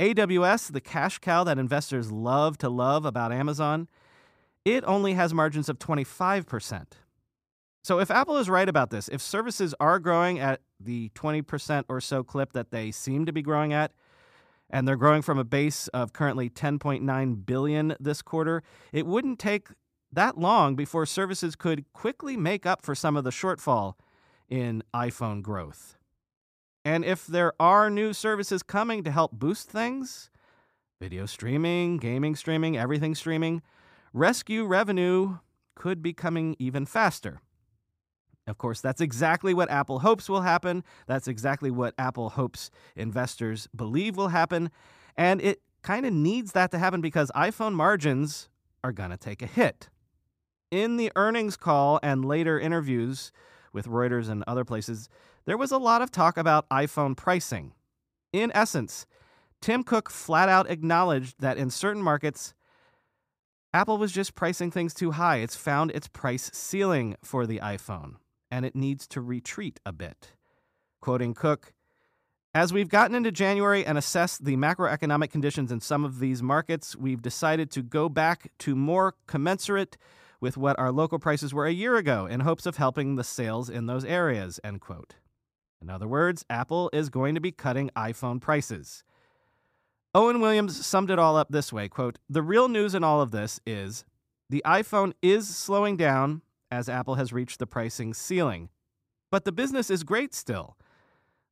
AWS, 0.00 0.72
the 0.72 0.80
cash 0.80 1.18
cow 1.18 1.44
that 1.44 1.58
investors 1.58 2.12
love 2.12 2.58
to 2.58 2.68
love 2.68 3.04
about 3.04 3.32
Amazon, 3.32 3.88
it 4.66 4.82
only 4.84 5.14
has 5.14 5.32
margins 5.32 5.68
of 5.68 5.78
25%. 5.78 6.86
So 7.84 8.00
if 8.00 8.10
Apple 8.10 8.36
is 8.36 8.50
right 8.50 8.68
about 8.68 8.90
this, 8.90 9.08
if 9.08 9.22
services 9.22 9.72
are 9.78 10.00
growing 10.00 10.40
at 10.40 10.60
the 10.80 11.10
20% 11.10 11.84
or 11.88 12.00
so 12.00 12.24
clip 12.24 12.52
that 12.52 12.72
they 12.72 12.90
seem 12.90 13.24
to 13.26 13.32
be 13.32 13.42
growing 13.42 13.72
at, 13.72 13.92
and 14.68 14.86
they're 14.86 14.96
growing 14.96 15.22
from 15.22 15.38
a 15.38 15.44
base 15.44 15.86
of 15.88 16.12
currently 16.12 16.50
10.9 16.50 17.46
billion 17.46 17.94
this 18.00 18.22
quarter, 18.22 18.64
it 18.92 19.06
wouldn't 19.06 19.38
take 19.38 19.68
that 20.12 20.36
long 20.36 20.74
before 20.74 21.06
services 21.06 21.54
could 21.54 21.84
quickly 21.92 22.36
make 22.36 22.66
up 22.66 22.82
for 22.82 22.96
some 22.96 23.16
of 23.16 23.22
the 23.22 23.30
shortfall 23.30 23.94
in 24.48 24.82
iPhone 24.92 25.42
growth. 25.42 25.96
And 26.84 27.04
if 27.04 27.24
there 27.24 27.52
are 27.60 27.88
new 27.88 28.12
services 28.12 28.64
coming 28.64 29.04
to 29.04 29.12
help 29.12 29.30
boost 29.30 29.70
things, 29.70 30.28
video 31.00 31.24
streaming, 31.26 31.98
gaming 31.98 32.34
streaming, 32.34 32.76
everything 32.76 33.14
streaming, 33.14 33.62
rescue 34.16 34.64
revenue 34.64 35.38
could 35.74 36.02
be 36.02 36.14
coming 36.14 36.56
even 36.58 36.86
faster. 36.86 37.40
Of 38.46 38.56
course, 38.58 38.80
that's 38.80 39.00
exactly 39.00 39.52
what 39.52 39.70
Apple 39.70 39.98
hopes 39.98 40.28
will 40.28 40.40
happen. 40.40 40.84
That's 41.06 41.28
exactly 41.28 41.70
what 41.70 41.94
Apple 41.98 42.30
hopes 42.30 42.70
investors 42.94 43.68
believe 43.76 44.16
will 44.16 44.28
happen. 44.28 44.70
And 45.16 45.42
it 45.42 45.60
kind 45.82 46.06
of 46.06 46.12
needs 46.12 46.52
that 46.52 46.70
to 46.70 46.78
happen 46.78 47.00
because 47.00 47.30
iPhone 47.34 47.74
margins 47.74 48.48
are 48.82 48.92
going 48.92 49.10
to 49.10 49.16
take 49.16 49.42
a 49.42 49.46
hit. 49.46 49.90
In 50.70 50.96
the 50.96 51.12
earnings 51.14 51.56
call 51.56 52.00
and 52.02 52.24
later 52.24 52.58
interviews 52.58 53.32
with 53.72 53.86
Reuters 53.86 54.30
and 54.30 54.42
other 54.46 54.64
places, 54.64 55.08
there 55.44 55.58
was 55.58 55.72
a 55.72 55.78
lot 55.78 56.02
of 56.02 56.10
talk 56.10 56.38
about 56.38 56.68
iPhone 56.70 57.16
pricing. 57.16 57.72
In 58.32 58.50
essence, 58.54 59.06
Tim 59.60 59.82
Cook 59.82 60.08
flat 60.08 60.48
out 60.48 60.70
acknowledged 60.70 61.36
that 61.40 61.58
in 61.58 61.70
certain 61.70 62.02
markets, 62.02 62.54
Apple 63.76 63.98
was 63.98 64.10
just 64.10 64.34
pricing 64.34 64.70
things 64.70 64.94
too 64.94 65.10
high. 65.10 65.36
It's 65.36 65.54
found 65.54 65.90
its 65.90 66.08
price 66.08 66.50
ceiling 66.54 67.14
for 67.22 67.46
the 67.46 67.58
iPhone 67.58 68.14
and 68.50 68.64
it 68.64 68.74
needs 68.74 69.06
to 69.08 69.20
retreat 69.20 69.80
a 69.84 69.92
bit. 69.92 70.32
Quoting 71.02 71.34
Cook, 71.34 71.74
as 72.54 72.72
we've 72.72 72.88
gotten 72.88 73.14
into 73.14 73.30
January 73.30 73.84
and 73.84 73.98
assessed 73.98 74.46
the 74.46 74.56
macroeconomic 74.56 75.30
conditions 75.30 75.70
in 75.70 75.80
some 75.80 76.06
of 76.06 76.20
these 76.20 76.42
markets, 76.42 76.96
we've 76.96 77.20
decided 77.20 77.70
to 77.72 77.82
go 77.82 78.08
back 78.08 78.50
to 78.60 78.74
more 78.74 79.12
commensurate 79.26 79.98
with 80.40 80.56
what 80.56 80.78
our 80.78 80.90
local 80.90 81.18
prices 81.18 81.52
were 81.52 81.66
a 81.66 81.70
year 81.70 81.96
ago 81.96 82.24
in 82.24 82.40
hopes 82.40 82.64
of 82.64 82.78
helping 82.78 83.16
the 83.16 83.24
sales 83.24 83.68
in 83.68 83.84
those 83.84 84.06
areas, 84.06 84.58
end 84.64 84.80
quote. 84.80 85.16
In 85.82 85.90
other 85.90 86.08
words, 86.08 86.46
Apple 86.48 86.88
is 86.94 87.10
going 87.10 87.34
to 87.34 87.42
be 87.42 87.52
cutting 87.52 87.90
iPhone 87.94 88.40
prices. 88.40 89.04
Owen 90.16 90.40
Williams 90.40 90.86
summed 90.86 91.10
it 91.10 91.18
all 91.18 91.36
up 91.36 91.48
this 91.50 91.74
way, 91.74 91.90
quote, 91.90 92.18
"The 92.26 92.40
real 92.40 92.68
news 92.68 92.94
in 92.94 93.04
all 93.04 93.20
of 93.20 93.32
this 93.32 93.60
is 93.66 94.06
the 94.48 94.62
iPhone 94.64 95.12
is 95.20 95.54
slowing 95.54 95.98
down 95.98 96.40
as 96.70 96.88
Apple 96.88 97.16
has 97.16 97.34
reached 97.34 97.58
the 97.58 97.66
pricing 97.66 98.14
ceiling. 98.14 98.70
But 99.30 99.44
the 99.44 99.52
business 99.52 99.90
is 99.90 100.04
great 100.04 100.32
still. 100.32 100.78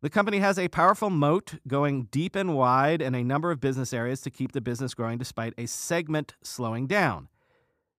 The 0.01 0.09
company 0.09 0.39
has 0.39 0.59
a 0.59 0.69
powerful 0.69 1.11
moat 1.11 1.57
going 1.69 2.05
deep 2.05 2.35
and 2.35 2.57
wide 2.57 3.03
in 3.03 3.15
a 3.15 3.23
number 3.23 3.51
of 3.51 3.61
business 3.61 3.93
areas 3.93 4.23
to 4.23 4.31
keep 4.31 4.53
the 4.53 4.63
business 4.63 4.95
growing 4.95 5.19
despite 5.19 5.53
a 5.59 5.67
segment 5.67 6.35
slowing 6.43 6.87
down. 6.87 7.29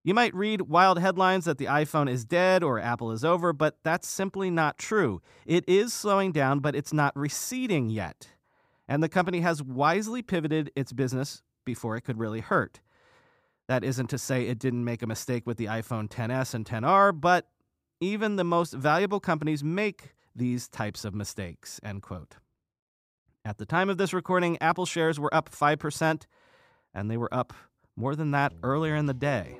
You 0.04 0.15
might 0.15 0.34
read 0.34 0.62
wild 0.62 0.97
headlines 0.97 1.45
that 1.45 1.60
the 1.60 1.65
iPhone 1.65 2.10
is 2.10 2.25
dead 2.25 2.63
or 2.63 2.80
Apple 2.80 3.12
is 3.12 3.23
over, 3.23 3.54
but 3.54 3.78
that's 3.84 4.08
simply 4.08 4.49
not 4.49 4.80
true. 4.80 5.21
It 5.45 5.63
is 5.67 5.93
slowing 5.93 6.32
down, 6.32 6.60
but 6.60 6.75
it's 6.75 6.91
not 6.91 7.15
receding 7.15 7.91
yet. 7.91 8.30
And 8.88 9.02
the 9.02 9.10
company 9.10 9.41
has 9.41 9.63
wisely 9.63 10.21
pivoted 10.21 10.71
its 10.76 10.93
business 10.93 11.41
before 11.65 11.95
it 11.95 12.02
could 12.02 12.19
really 12.19 12.41
hurt. 12.41 12.82
That 13.67 13.84
isn't 13.84 14.08
to 14.12 14.17
say 14.17 14.48
it 14.48 14.60
didn't 14.60 14.84
make 14.84 15.02
a 15.02 15.08
mistake 15.08 15.48
with 15.48 15.58
the 15.58 15.65
iPhone 15.65 16.08
10s 16.08 16.54
and 16.54 16.65
10r, 16.65 17.19
but 17.19 17.48
even 18.00 18.36
the 18.36 18.43
most 18.43 18.74
valuable 18.74 19.19
companies 19.19 19.63
make 19.63 20.13
these 20.36 20.67
types 20.67 21.04
of 21.06 21.15
mistakes. 21.15 21.80
End 21.84 22.04
quote. 22.04 22.36
At 23.43 23.58
the 23.58 23.65
time 23.65 23.89
of 23.89 23.98
this 23.98 24.13
recording, 24.13 24.58
Apple 24.62 24.86
shares 24.86 25.19
were 25.19 25.34
up 25.34 25.50
5%, 25.50 26.24
and 26.93 27.12
they 27.12 27.17
were 27.17 27.34
up 27.34 27.54
more 27.95 28.15
than 28.15 28.32
that 28.32 28.54
earlier 28.63 28.95
in 28.95 29.06
the 29.06 29.13
day. 29.13 29.60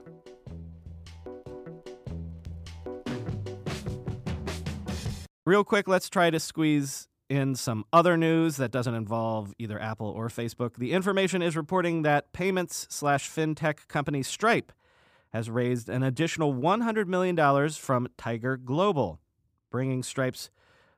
Real 5.46 5.64
quick, 5.64 5.88
let's 5.88 6.10
try 6.10 6.32
to 6.32 6.40
squeeze 6.40 7.08
in 7.30 7.56
some 7.56 7.86
other 7.92 8.18
news 8.18 8.58
that 8.58 8.72
doesn't 8.72 8.94
involve 8.94 9.54
either 9.58 9.80
Apple 9.80 10.08
or 10.08 10.28
Facebook, 10.28 10.76
the 10.76 10.92
information 10.92 11.42
is 11.42 11.56
reporting 11.56 12.04
that 12.04 12.34
payments 12.34 12.88
slash 12.90 13.30
fintech 13.30 13.88
company 13.88 14.22
Stripe 14.22 14.72
has 15.34 15.50
raised 15.50 15.90
an 15.90 16.04
additional 16.04 16.54
$100 16.54 17.08
million 17.08 17.70
from 17.70 18.08
Tiger 18.18 18.58
Global, 18.58 19.20
bringing 19.72 20.04
Stripe's 20.04 20.50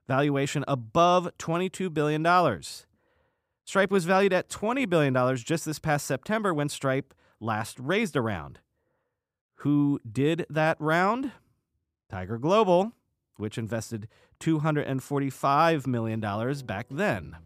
valuation 0.08 0.64
above 0.68 1.30
$22 1.40 1.94
billion. 1.94 2.62
Stripe 3.66 3.92
was 3.92 4.06
valued 4.06 4.34
at 4.34 4.50
$20 4.50 4.90
billion 4.90 5.36
just 5.38 5.66
this 5.66 5.80
past 5.80 6.06
September 6.06 6.54
when 6.54 6.70
Stripe 6.70 7.14
last 7.40 7.80
raised 7.80 8.16
a 8.16 8.22
round. 8.22 8.60
Who 9.62 10.00
did 10.10 10.46
that 10.50 10.78
round? 10.80 11.32
Tiger 12.10 12.38
Global, 12.38 12.94
which 13.38 13.58
invested 13.58 14.08
$245 14.40 15.88
million 15.88 16.20
back 16.66 16.88
then. 16.90 17.38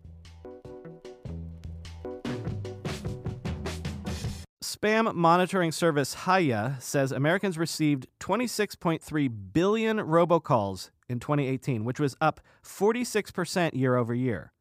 Spam 4.64 5.14
monitoring 5.14 5.72
service 5.72 6.26
Hiya 6.26 6.78
says 6.80 7.12
Americans 7.12 7.58
received 7.58 8.08
26.3 8.20 9.32
billion 9.54 9.98
robocalls 9.98 10.90
in 11.08 11.20
2018, 11.20 11.84
which 11.84 12.00
was 12.00 12.16
up 12.20 12.42
46% 12.64 13.76
year 13.76 13.96
over 13.96 14.16
year. 14.16 14.54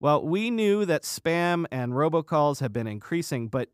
Well, 0.00 0.26
we 0.26 0.50
knew 0.50 0.84
that 0.86 1.04
spam 1.04 1.66
and 1.70 1.92
robocalls 1.92 2.58
have 2.58 2.72
been 2.72 2.88
increasing, 2.88 3.46
but 3.46 3.68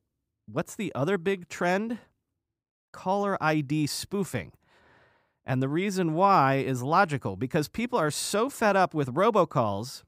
what's 0.47 0.75
the 0.75 0.92
other 0.94 1.16
big 1.16 1.49
trend? 1.49 1.99
Caller 2.92 3.42
ID 3.42 3.87
spoofing. 3.87 4.53
And 5.49 5.63
the 5.63 5.69
reason 5.69 6.13
why 6.13 6.57
is 6.57 6.83
logical 6.83 7.35
because 7.35 7.69
people 7.69 7.99
are 7.99 8.11
so 8.11 8.51
fed 8.51 8.77
up 8.77 8.93
with 8.93 9.15
robocalls 9.15 10.03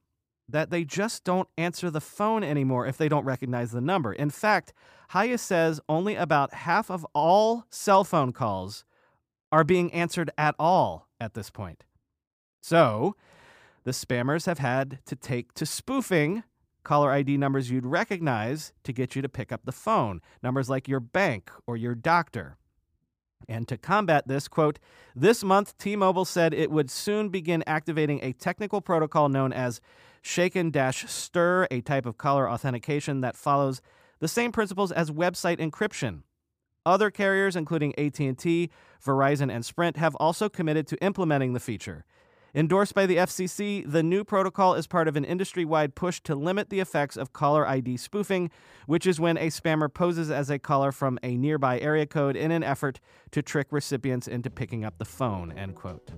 that 0.46 0.68
they 0.68 0.84
just 0.84 1.24
don't 1.24 1.48
answer 1.56 1.90
the 1.90 2.00
phone 2.00 2.44
anymore 2.44 2.86
if 2.86 2.98
they 2.98 3.08
don't 3.08 3.24
recognize 3.24 3.70
the 3.70 3.80
number. 3.80 4.12
In 4.12 4.28
fact, 4.28 4.74
Hiya 5.14 5.38
says 5.38 5.80
only 5.88 6.14
about 6.14 6.52
half 6.52 6.90
of 6.90 7.06
all 7.14 7.64
cell 7.70 8.04
phone 8.04 8.32
calls 8.32 8.84
are 9.50 9.64
being 9.64 9.90
answered 9.94 10.30
at 10.36 10.54
all 10.58 11.08
at 11.18 11.32
this 11.32 11.48
point. 11.48 11.84
So, 12.62 13.16
the 13.84 13.92
spammers 13.92 14.44
have 14.44 14.58
had 14.58 14.98
to 15.06 15.16
take 15.16 15.54
to 15.54 15.64
spoofing 15.64 16.42
caller 16.84 17.12
ID 17.12 17.38
numbers 17.38 17.70
you'd 17.70 17.86
recognize 17.86 18.74
to 18.84 18.92
get 18.92 19.16
you 19.16 19.22
to 19.22 19.28
pick 19.28 19.52
up 19.52 19.64
the 19.64 19.72
phone, 19.72 20.20
numbers 20.42 20.68
like 20.68 20.86
your 20.86 21.00
bank 21.00 21.50
or 21.66 21.78
your 21.78 21.94
doctor. 21.94 22.58
And 23.48 23.66
to 23.68 23.76
combat 23.76 24.28
this, 24.28 24.48
quote, 24.48 24.78
this 25.14 25.42
month 25.42 25.76
T 25.78 25.96
Mobile 25.96 26.24
said 26.24 26.54
it 26.54 26.70
would 26.70 26.90
soon 26.90 27.28
begin 27.30 27.64
activating 27.66 28.20
a 28.22 28.32
technical 28.32 28.80
protocol 28.80 29.28
known 29.28 29.52
as 29.52 29.80
Shaken 30.22 30.72
Stir, 30.92 31.66
a 31.70 31.80
type 31.80 32.06
of 32.06 32.18
caller 32.18 32.48
authentication 32.48 33.20
that 33.22 33.36
follows 33.36 33.80
the 34.20 34.28
same 34.28 34.52
principles 34.52 34.92
as 34.92 35.10
website 35.10 35.58
encryption. 35.58 36.22
Other 36.86 37.10
carriers, 37.10 37.56
including 37.56 37.98
AT&T, 37.98 38.70
Verizon, 39.04 39.52
and 39.52 39.64
Sprint, 39.64 39.96
have 39.96 40.14
also 40.16 40.48
committed 40.48 40.86
to 40.88 41.02
implementing 41.02 41.52
the 41.52 41.60
feature. 41.60 42.04
Endorsed 42.52 42.94
by 42.94 43.06
the 43.06 43.16
FCC, 43.16 43.84
the 43.88 44.02
new 44.02 44.24
protocol 44.24 44.74
is 44.74 44.88
part 44.88 45.06
of 45.06 45.14
an 45.14 45.24
industry 45.24 45.64
wide 45.64 45.94
push 45.94 46.20
to 46.22 46.34
limit 46.34 46.68
the 46.68 46.80
effects 46.80 47.16
of 47.16 47.32
caller 47.32 47.66
ID 47.66 47.96
spoofing, 47.96 48.50
which 48.86 49.06
is 49.06 49.20
when 49.20 49.36
a 49.36 49.46
spammer 49.48 49.92
poses 49.92 50.32
as 50.32 50.50
a 50.50 50.58
caller 50.58 50.90
from 50.90 51.16
a 51.22 51.36
nearby 51.36 51.78
area 51.78 52.06
code 52.06 52.36
in 52.36 52.50
an 52.50 52.64
effort 52.64 52.98
to 53.30 53.40
trick 53.40 53.68
recipients 53.70 54.26
into 54.26 54.50
picking 54.50 54.84
up 54.84 54.98
the 54.98 55.04
phone. 55.04 55.52
End 55.52 55.76
quote. 55.76 56.10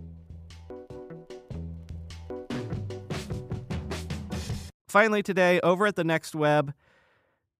Finally, 4.89 5.23
today, 5.23 5.61
over 5.61 5.87
at 5.87 5.97
the 5.97 6.05
Next 6.05 6.35
Web, 6.35 6.73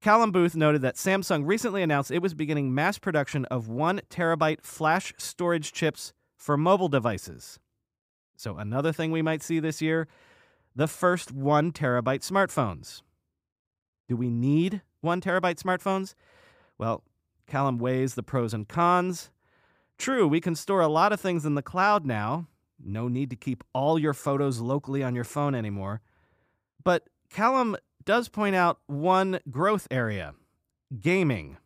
Callum 0.01 0.33
Booth 0.33 0.57
noted 0.57 0.83
that 0.83 0.97
Samsung 0.97 1.47
recently 1.47 1.83
announced 1.83 2.11
it 2.11 2.23
was 2.23 2.35
beginning 2.35 2.75
mass 2.75 2.99
production 2.99 3.45
of 3.47 3.69
one 3.69 4.01
terabyte 4.11 4.63
flash 4.63 5.13
storage 5.19 5.73
chips 5.73 6.13
for 6.37 6.57
mobile 6.57 6.89
devices. 6.89 7.59
So, 8.43 8.57
another 8.57 8.93
thing 8.93 9.13
we 9.13 9.23
might 9.23 9.41
see 9.41 9.61
this 9.61 9.81
year 9.81 10.09
the 10.75 10.89
first 10.89 11.31
one 11.31 11.71
terabyte 11.71 12.29
smartphones. 12.29 13.03
Do 14.09 14.17
we 14.17 14.31
need 14.31 14.83
one 15.01 15.21
terabyte 15.21 15.63
smartphones? 15.63 16.15
Well, 16.77 17.05
Callum 17.47 17.79
weighs 17.79 18.17
the 18.17 18.23
pros 18.25 18.53
and 18.53 18.67
cons. 18.67 19.31
True, 19.97 20.27
we 20.27 20.41
can 20.41 20.57
store 20.57 20.81
a 20.81 20.89
lot 20.89 21.13
of 21.13 21.21
things 21.21 21.47
in 21.47 21.55
the 21.55 21.63
cloud 21.63 22.05
now. 22.05 22.49
No 22.83 23.07
need 23.07 23.31
to 23.31 23.37
keep 23.37 23.63
all 23.73 23.97
your 23.97 24.15
photos 24.15 24.59
locally 24.59 25.05
on 25.05 25.15
your 25.15 25.23
phone 25.23 25.55
anymore. 25.55 26.01
But 26.83 27.09
Callum 27.31 27.77
does 28.05 28.29
point 28.29 28.57
out 28.57 28.81
one 28.87 29.39
growth 29.53 29.87
area 29.89 30.35
gaming. 31.01 31.59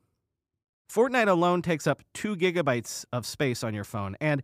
Fortnite 0.92 1.28
alone 1.28 1.62
takes 1.62 1.86
up 1.86 2.02
two 2.12 2.36
gigabytes 2.36 3.06
of 3.14 3.24
space 3.24 3.64
on 3.64 3.72
your 3.72 3.84
phone. 3.84 4.14
And 4.20 4.42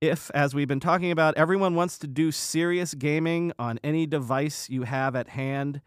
if, 0.00 0.30
as 0.34 0.54
we've 0.54 0.68
been 0.68 0.80
talking 0.80 1.10
about, 1.10 1.36
everyone 1.36 1.74
wants 1.74 1.98
to 1.98 2.06
do 2.06 2.32
serious 2.32 2.94
gaming 2.94 3.52
on 3.58 3.78
any 3.84 4.06
device 4.06 4.70
you 4.70 4.84
have 4.84 5.14
at 5.14 5.28
hand, 5.28 5.82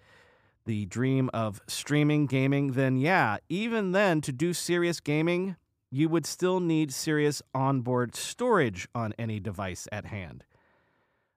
the 0.66 0.86
dream 0.86 1.30
of 1.34 1.62
streaming 1.68 2.28
gaming, 2.28 2.74
then 2.74 2.98
yeah, 2.98 3.38
even 3.50 3.92
then, 3.92 4.22
to 4.22 4.32
do 4.32 4.54
serious 4.54 5.00
gaming, 5.00 5.56
you 5.90 6.10
would 6.10 6.26
still 6.26 6.60
need 6.60 6.94
serious 6.94 7.42
onboard 7.54 8.16
storage 8.16 8.88
on 8.96 9.14
any 9.18 9.40
device 9.40 9.88
at 9.92 10.06
hand. 10.06 10.44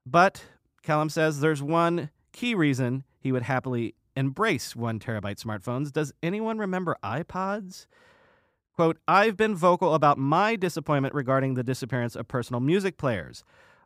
But 0.05 0.45
Callum 0.83 1.09
says 1.09 1.41
there's 1.41 1.63
one 1.63 2.11
key 2.33 2.55
reason 2.55 3.05
he 3.19 3.33
would 3.33 3.43
happily 3.43 3.95
embrace 4.15 4.77
one 4.77 4.99
terabyte 4.99 5.43
smartphones. 5.43 5.93
Does 5.93 6.13
anyone 6.23 6.59
remember 6.59 6.97
iPods? 7.03 7.87
Quote, 8.77 8.99
I've 9.09 9.39
been 9.39 9.57
vocal 9.57 9.95
about 9.95 10.19
my 10.19 10.55
disappointment 10.55 11.15
regarding 11.15 11.55
the 11.55 11.65
disappearance 11.65 12.15
of 12.15 12.29
personal 12.29 12.61
music 12.61 12.99
players. 12.99 13.43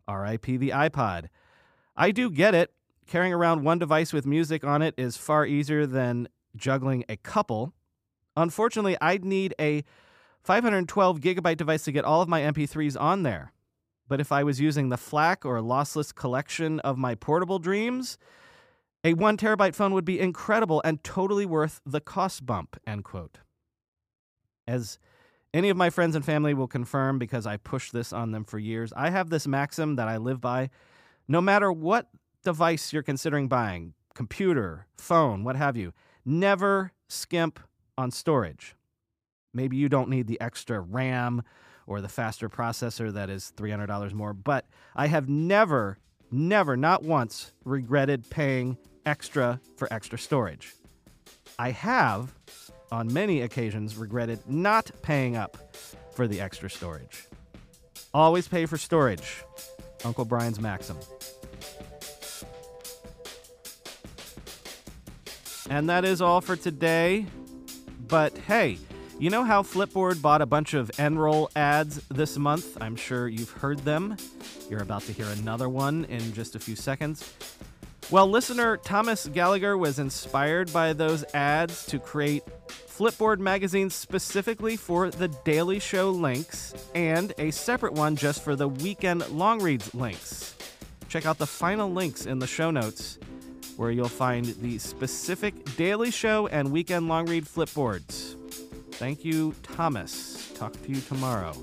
RIP 0.09 0.47
the 0.47 0.71
iPod. 0.71 1.29
I 1.97 2.11
do 2.11 2.29
get 2.29 2.57
it. 2.57 2.73
Carrying 3.07 3.33
around 3.33 3.63
one 3.63 3.79
device 3.79 4.13
with 4.13 4.27
music 4.27 4.65
on 4.65 4.83
it 4.83 4.95
is 4.99 5.17
far 5.17 5.47
easier 5.47 5.87
than 5.87 6.29
juggling 6.57 7.05
a 7.09 7.17
couple. 7.17 7.73
Unfortunately, 8.37 8.97
I'd 9.01 9.25
need 9.25 9.55
a 9.61 9.85
512 10.43 11.21
gigabyte 11.21 11.57
device 11.57 11.85
to 11.85 11.93
get 11.93 12.05
all 12.05 12.21
of 12.21 12.29
my 12.29 12.41
MP3s 12.41 13.01
on 13.01 13.23
there. 13.23 13.53
But 14.09 14.21
if 14.21 14.33
I 14.33 14.43
was 14.43 14.61
using 14.61 14.89
the 14.89 14.97
FLAC 14.97 15.45
or 15.45 15.59
lossless 15.61 16.13
collection 16.13 16.81
of 16.81 16.99
my 16.99 17.15
portable 17.15 17.61
dreams, 17.61 18.19
a 19.05 19.15
one 19.15 19.37
terabyte 19.37 19.77
phone 19.77 19.95
would 19.95 20.05
be 20.05 20.19
incredible 20.19 20.83
and 20.85 21.03
totally 21.05 21.47
worth 21.47 21.81
the 21.87 22.01
cost 22.01 22.45
bump. 22.45 22.77
End 22.87 23.05
quote. 23.05 23.39
As 24.71 25.01
any 25.53 25.69
of 25.69 25.77
my 25.77 25.91
friends 25.91 26.15
and 26.15 26.25
family 26.25 26.55
will 26.55 26.69
confirm 26.69 27.19
because 27.19 27.45
I 27.45 27.57
pushed 27.57 27.93
this 27.93 28.13
on 28.13 28.31
them 28.31 28.45
for 28.45 28.59
years, 28.59 28.93
I 28.95 29.11
have 29.11 29.29
this 29.29 29.49
maxim 29.49 29.97
that 29.97 30.07
I 30.07 30.17
live 30.17 30.41
by. 30.41 30.71
No 31.27 31.41
matter 31.41 31.73
what 31.73 32.09
device 32.45 32.93
you're 32.93 33.03
considering 33.03 33.49
buying, 33.49 33.95
computer, 34.15 34.87
phone, 34.97 35.43
what 35.43 35.57
have 35.57 35.77
you, 35.77 35.93
never 36.25 36.93
skimp 37.09 37.59
on 37.99 38.13
storage. 38.13 38.77
Maybe 39.53 39.77
you 39.77 39.89
don't 39.89 40.09
need 40.09 40.29
the 40.29 40.41
extra 40.41 40.81
RAM 40.81 41.43
or 41.85 42.01
the 42.01 42.09
faster 42.09 42.49
processor 42.49 43.13
that 43.13 43.29
is 43.29 43.53
$300 43.57 44.13
more, 44.13 44.33
but 44.33 44.67
I 44.95 45.09
have 45.09 45.29
never, 45.29 45.99
never, 46.31 46.77
not 46.77 47.03
once 47.03 47.53
regretted 47.65 48.31
paying 48.31 48.79
extra 49.05 49.61
for 49.77 49.93
extra 49.93 50.17
storage. 50.17 50.75
I 51.59 51.73
have 51.73 52.37
on 52.93 53.13
many 53.13 53.43
occasions 53.43 53.97
regretted 53.97 54.41
not 54.49 54.91
paying 55.03 55.37
up 55.37 55.77
for 56.13 56.27
the 56.27 56.41
extra 56.41 56.69
storage. 56.69 57.27
Always 58.13 58.49
pay 58.49 58.67
for 58.67 58.77
storage. 58.77 59.45
Uncle 60.05 60.25
Brian's 60.25 60.61
maxim. 60.61 60.97
And 65.69 65.89
that 65.89 66.05
is 66.05 66.21
all 66.21 66.41
for 66.41 66.57
today. 66.57 67.27
But 68.09 68.37
hey, 68.39 68.79
you 69.21 69.31
know 69.31 69.45
how 69.45 69.63
Flipboard 69.63 70.21
bought 70.21 70.43
a 70.43 70.47
bunch 70.47 70.75
of 70.75 70.91
Enroll 70.99 71.51
ads 71.55 72.03
this 72.09 72.37
month? 72.37 72.77
I'm 72.81 72.97
sure 72.97 73.29
you've 73.29 73.51
heard 73.51 73.79
them. 73.81 74.17
You're 74.69 74.83
about 74.83 75.03
to 75.03 75.13
hear 75.13 75.27
another 75.27 75.69
one 75.69 76.07
in 76.07 76.33
just 76.33 76.57
a 76.57 76.59
few 76.59 76.75
seconds. 76.75 77.33
Well, 78.11 78.29
listener 78.29 78.77
Thomas 78.79 79.29
Gallagher 79.29 79.79
was 79.79 80.01
inspired 80.01 80.73
by 80.73 80.93
those 80.93 81.25
ads 81.35 81.87
to 81.87 82.01
create 82.01 82.43
Flipboard 83.01 83.39
magazines 83.39 83.95
specifically 83.95 84.77
for 84.77 85.09
the 85.09 85.29
Daily 85.29 85.79
Show 85.79 86.11
links 86.11 86.75
and 86.95 87.33
a 87.39 87.51
separate 87.51 87.95
one 87.95 88.15
just 88.15 88.45
for 88.45 88.55
the 88.55 88.69
weekend 88.69 89.27
long 89.31 89.63
reads 89.63 89.95
links. 89.95 90.55
Check 91.09 91.25
out 91.25 91.39
the 91.39 91.47
final 91.47 91.91
links 91.91 92.27
in 92.27 92.41
the 92.41 92.47
show 92.47 92.71
notes 92.71 93.19
where 93.79 93.91
you'll 93.91 94.07
find 94.07 94.45
the 94.61 94.77
specific 94.77 95.55
Daily 95.77 96.11
Show 96.11 96.47
and 96.49 96.71
weekend 96.71 97.09
long 97.09 97.25
read 97.25 97.47
Flipboards. 97.47 98.37
Thank 98.97 99.25
you, 99.25 99.55
Thomas. 99.63 100.53
Talk 100.53 100.75
to 100.83 100.91
you 100.91 101.01
tomorrow. 101.01 101.55